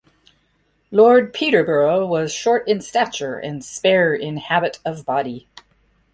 [0.89, 5.47] Lord Peterborough was short in stature and spare in habit of body.